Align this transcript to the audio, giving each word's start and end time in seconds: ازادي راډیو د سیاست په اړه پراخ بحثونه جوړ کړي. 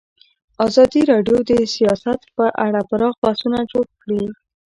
ازادي 0.67 1.01
راډیو 1.11 1.37
د 1.49 1.51
سیاست 1.75 2.19
په 2.35 2.45
اړه 2.65 2.81
پراخ 2.89 3.13
بحثونه 3.23 3.59
جوړ 3.71 3.85
کړي. 4.01 4.23